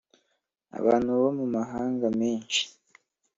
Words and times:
Abantu 0.79 1.09
bo 1.21 1.29
mu 1.37 1.45
mahanga 1.55 2.05
menshi 2.19 2.61